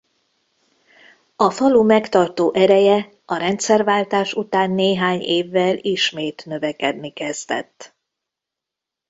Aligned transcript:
A 1.35 1.49
falu 1.51 1.83
megtartó 1.83 2.53
ereje 2.53 3.09
a 3.25 3.35
rendszerváltás 3.37 4.33
után 4.33 4.71
néhány 4.71 5.21
évvel 5.21 5.77
ismét 5.77 6.45
növekedni 6.45 7.13
kezdett. 7.13 7.95